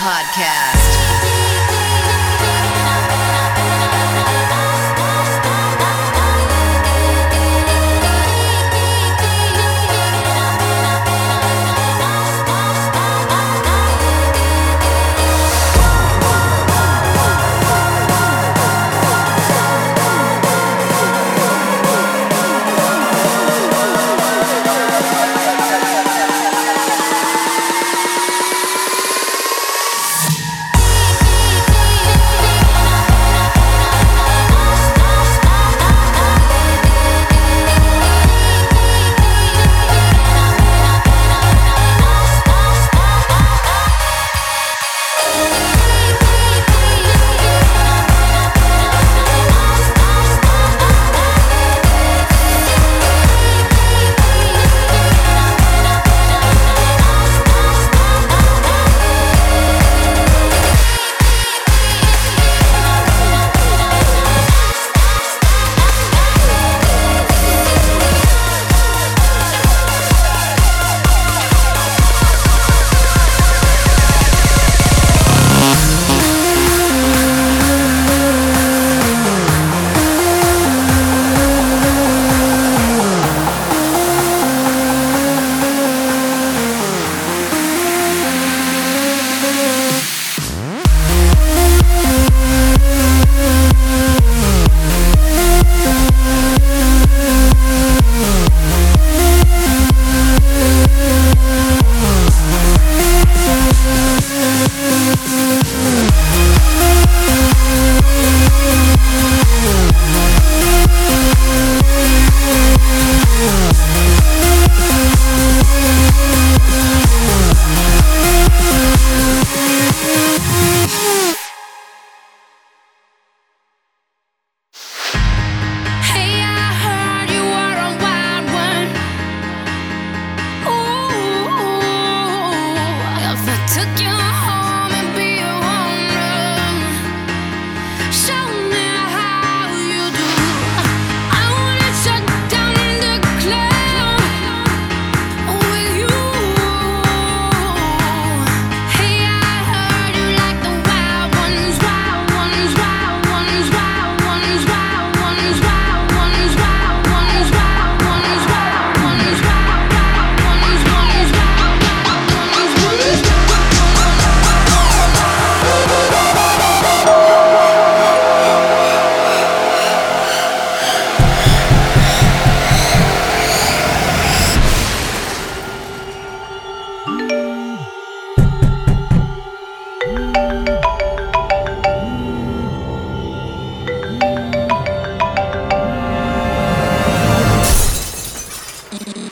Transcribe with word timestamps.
Podcast. 0.00 0.69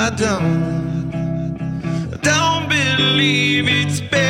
I 0.00 0.10
don't, 0.10 1.12
I 2.14 2.16
don't 2.22 2.68
believe 2.68 3.66
it's 3.68 4.00
been 4.00 4.27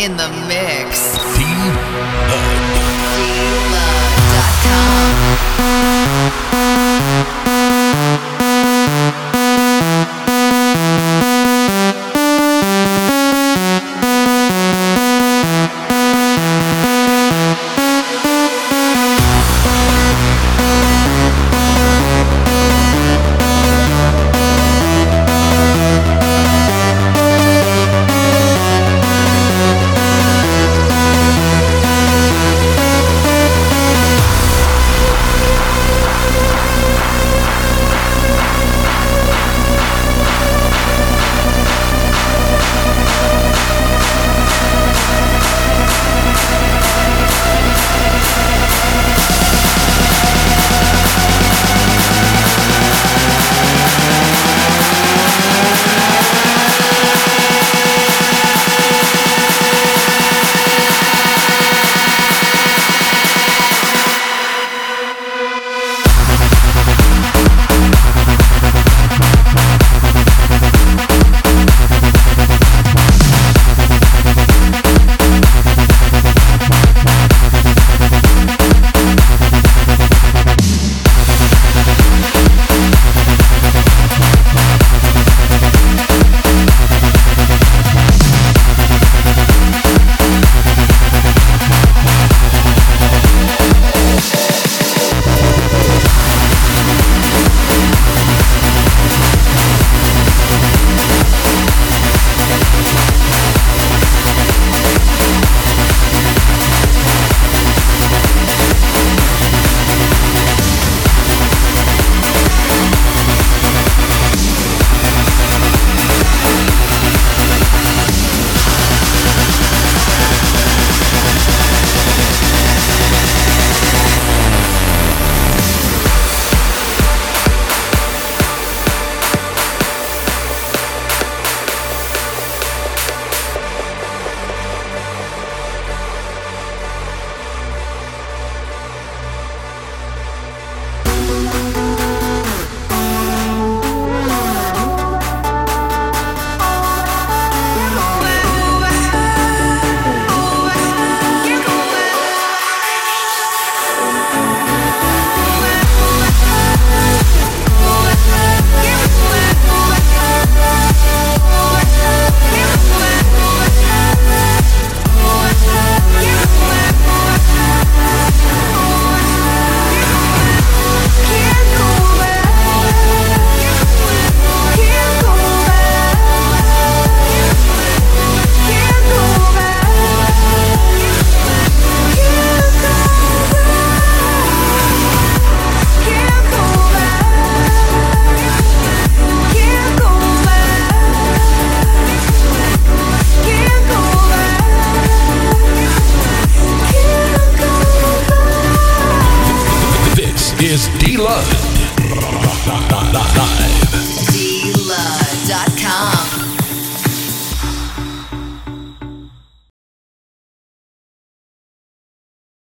in 0.00 0.16
the 0.16 0.28
mix. 0.48 1.09